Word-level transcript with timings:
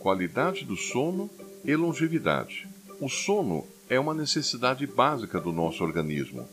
qualidade 0.00 0.64
do 0.64 0.76
sono 0.76 1.30
e 1.64 1.76
longevidade. 1.76 2.66
O 3.00 3.08
sono 3.08 3.64
é 3.88 4.00
uma 4.00 4.14
necessidade 4.14 4.86
básica 4.86 5.38
do 5.38 5.52
nosso 5.52 5.84
organismo 5.84 6.48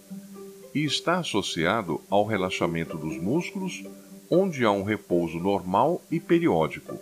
e 0.76 0.84
está 0.84 1.20
associado 1.20 2.02
ao 2.10 2.26
relaxamento 2.26 2.98
dos 2.98 3.18
músculos, 3.18 3.84
onde 4.30 4.66
há 4.66 4.72
um 4.72 4.84
repouso 4.84 5.40
normal 5.40 6.02
e 6.12 6.20
periódico. 6.20 7.00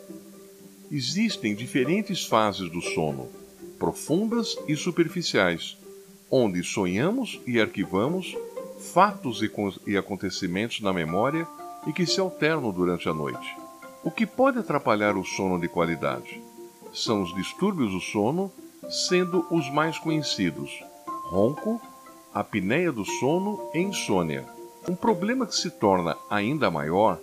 Existem 0.92 1.56
diferentes 1.56 2.26
fases 2.26 2.70
do 2.70 2.80
sono, 2.80 3.28
profundas 3.80 4.56
e 4.68 4.76
superficiais, 4.76 5.78
onde 6.30 6.64
sonhamos 6.64 7.42
e 7.48 7.60
arquivamos 7.60 8.36
fatos 8.94 9.42
e 9.88 9.98
acontecimentos 9.98 10.80
na 10.80 10.94
memória 10.94 11.48
e 11.88 11.94
que 11.94 12.06
se 12.06 12.20
alternam 12.20 12.72
durante 12.72 13.10
a 13.10 13.14
noite. 13.14 13.65
O 14.06 14.12
que 14.12 14.28
pode 14.28 14.60
atrapalhar 14.60 15.18
o 15.18 15.26
sono 15.26 15.60
de 15.60 15.68
qualidade? 15.68 16.40
São 16.94 17.24
os 17.24 17.34
distúrbios 17.34 17.92
do 17.92 18.00
sono, 18.00 18.52
sendo 18.88 19.44
os 19.50 19.68
mais 19.72 19.98
conhecidos: 19.98 20.70
ronco, 21.24 21.82
apneia 22.32 22.92
do 22.92 23.04
sono 23.04 23.68
e 23.74 23.80
insônia. 23.80 24.46
Um 24.88 24.96
problema 24.96 25.48
que 25.48 25.56
se 25.56 25.72
torna 25.72 26.16
ainda 26.30 26.70
maior 26.70 27.20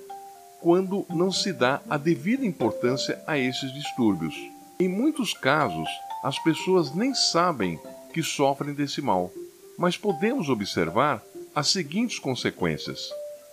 quando 0.60 1.06
não 1.08 1.30
se 1.30 1.52
dá 1.52 1.80
a 1.88 1.96
devida 1.96 2.44
importância 2.44 3.22
a 3.28 3.38
esses 3.38 3.72
distúrbios. 3.72 4.34
Em 4.80 4.88
muitos 4.88 5.32
casos, 5.32 5.88
as 6.24 6.36
pessoas 6.40 6.92
nem 6.92 7.14
sabem 7.14 7.78
que 8.12 8.24
sofrem 8.24 8.74
desse 8.74 9.00
mal, 9.00 9.30
mas 9.78 9.96
podemos 9.96 10.48
observar 10.48 11.22
as 11.54 11.68
seguintes 11.68 12.18
consequências: 12.18 13.08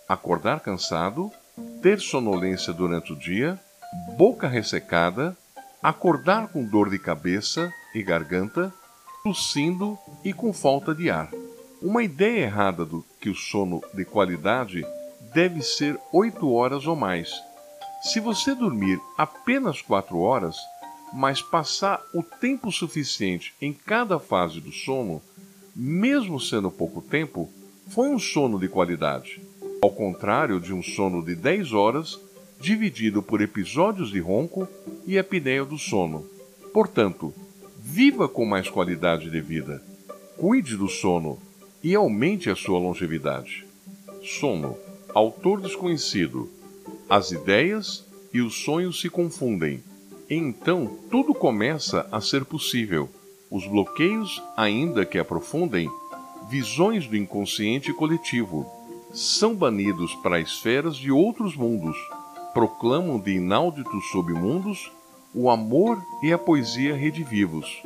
acordar 0.08 0.62
cansado, 0.62 1.32
ter 1.82 2.00
sonolência 2.00 2.74
durante 2.74 3.14
o 3.14 3.16
dia, 3.16 3.60
boca 4.18 4.48
ressecada, 4.48 5.36
acordar 5.82 6.50
com 6.50 6.66
dor 6.66 6.90
de 6.90 7.00
cabeça 7.00 7.72
e 7.96 8.04
garganta, 8.04 8.74
tossindo 9.24 9.98
e 10.24 10.34
com 10.34 10.52
falta 10.52 10.94
de 10.94 11.10
ar. 11.10 11.30
Uma 11.82 12.04
ideia 12.04 12.44
errada 12.44 12.86
do 12.86 13.06
que 13.22 13.30
o 13.30 13.36
sono 13.36 13.82
de 13.94 14.04
qualidade 14.04 14.86
deve 15.34 15.62
ser 15.62 15.98
8 16.12 16.52
horas 16.52 16.86
ou 16.86 16.96
mais. 16.96 17.32
Se 18.02 18.20
você 18.20 18.54
dormir 18.54 19.00
apenas 19.18 19.82
4 19.82 20.18
horas, 20.20 20.58
mas 21.14 21.42
passar 21.42 22.02
o 22.14 22.22
tempo 22.22 22.72
suficiente 22.72 23.54
em 23.62 23.74
cada 23.74 24.20
fase 24.20 24.60
do 24.60 24.72
sono, 24.72 25.22
mesmo 25.76 26.40
sendo 26.40 26.70
pouco 26.70 27.02
tempo, 27.02 27.50
foi 27.88 28.10
um 28.10 28.20
sono 28.20 28.60
de 28.60 28.68
qualidade. 28.68 29.42
Ao 29.82 29.90
contrário 29.90 30.60
de 30.60 30.74
um 30.74 30.84
sono 30.84 31.24
de 31.24 31.36
10 31.36 31.72
horas, 31.72 32.20
dividido 32.60 33.24
por 33.24 33.40
episódios 33.40 34.12
de 34.12 34.20
ronco 34.20 34.68
e 35.08 35.18
apneia 35.18 35.64
do 35.64 35.78
sono. 35.78 36.26
Portanto, 36.74 37.34
viva 37.82 38.28
com 38.28 38.46
mais 38.46 38.70
qualidade 38.70 39.30
de 39.30 39.40
vida. 39.40 39.82
Cuide 40.36 40.76
do 40.76 40.90
sono 40.90 41.40
e 41.82 41.96
aumente 41.96 42.50
a 42.50 42.56
sua 42.56 42.78
longevidade. 42.78 43.66
Sono. 44.22 44.78
Autor 45.14 45.62
desconhecido. 45.62 46.50
As 47.10 47.32
ideias 47.32 48.06
e 48.34 48.42
os 48.42 48.56
sonhos 48.56 49.00
se 49.00 49.10
confundem. 49.10 49.82
E 50.30 50.36
então 50.36 50.98
tudo 51.10 51.34
começa 51.34 52.06
a 52.12 52.20
ser 52.20 52.44
possível. 52.44 53.10
Os 53.50 53.66
bloqueios, 53.66 54.44
ainda 54.58 55.06
que 55.06 55.18
aprofundem, 55.18 55.90
visões 56.50 57.08
do 57.08 57.16
inconsciente 57.16 57.94
coletivo, 57.94 58.79
são 59.12 59.56
banidos 59.56 60.14
para 60.16 60.40
esferas 60.40 60.96
de 60.96 61.12
outros 61.12 61.56
mundos, 61.56 61.98
proclamam 62.54 63.20
de 63.20 63.36
inauditos 63.36 64.06
submundos 64.12 64.92
o 65.34 65.50
amor 65.50 66.02
e 66.24 66.34
a 66.34 66.38
poesia 66.38 66.96
redivivos, 66.96 67.82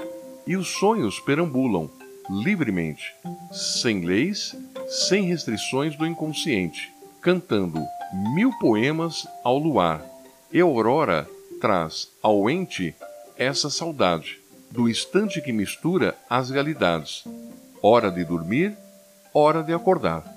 e 0.48 0.56
os 0.56 0.68
sonhos 0.68 1.20
perambulam 1.20 1.90
livremente, 2.30 3.14
sem 3.52 4.02
leis, 4.02 4.56
sem 4.88 5.24
restrições 5.24 5.96
do 5.98 6.06
inconsciente, 6.06 6.92
cantando 7.22 7.82
mil 8.34 8.52
poemas 8.60 9.28
ao 9.44 9.58
luar. 9.58 10.04
E 10.52 10.60
aurora 10.60 11.28
traz 11.60 12.10
ao 12.22 12.50
ente 12.50 12.96
essa 13.38 13.70
saudade, 13.70 14.40
do 14.70 14.90
instante 14.90 15.42
que 15.42 15.52
mistura 15.52 16.16
as 16.30 16.50
realidades, 16.50 17.24
hora 17.82 18.10
de 18.10 18.24
dormir, 18.24 18.76
hora 19.34 19.62
de 19.62 19.74
acordar. 19.74 20.33